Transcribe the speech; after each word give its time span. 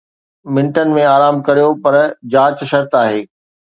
منٽن 0.53 0.95
۾ 0.95 1.03
آرام 1.11 1.37
ڪريو، 1.49 1.69
پر 1.83 1.99
جاچ 2.37 2.67
شرط 2.73 2.99
آهي. 3.03 3.21